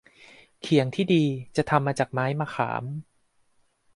[0.61, 1.23] เขียงที่ดี
[1.55, 2.83] จะทำมาจากไม้มะขาม